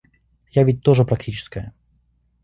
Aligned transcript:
Я 0.49 0.63
ведь 0.63 0.81
тоже 0.81 1.05
практическая. 1.05 1.75